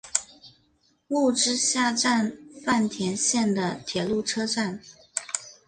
[1.07, 4.81] 木之下站饭田线的铁路车站。